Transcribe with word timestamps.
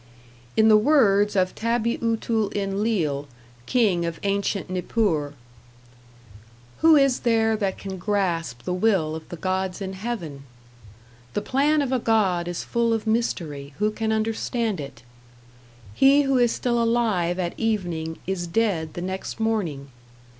In 0.57 0.67
the 0.67 0.77
words 0.79 1.35
of 1.35 1.53
Tabi 1.53 1.99
utul 1.99 2.51
Enlil, 2.57 3.27
King 3.67 4.03
of 4.03 4.19
ancient 4.23 4.67
Nippur: 4.67 5.35
Who 6.79 6.95
is 6.95 7.19
there 7.19 7.55
that 7.57 7.77
can 7.77 7.99
grasp 7.99 8.63
the 8.63 8.73
will 8.73 9.13
of 9.15 9.29
the 9.29 9.35
gods 9.35 9.79
in 9.79 9.93
heaven? 9.93 10.41
The 11.35 11.43
plan 11.43 11.83
of 11.83 11.91
a 11.91 11.99
god 11.99 12.47
is 12.47 12.63
full 12.63 12.93
of 12.93 13.05
mystery 13.05 13.75
who 13.77 13.91
can 13.91 14.11
understand 14.11 14.79
it? 14.79 15.03
He 15.93 16.23
who 16.23 16.39
is 16.39 16.51
still 16.51 16.81
alive 16.81 17.37
at 17.37 17.53
evening 17.59 18.17
is 18.25 18.47
dead 18.47 18.95
the 18.95 19.03
next 19.03 19.39
morning. 19.39 19.89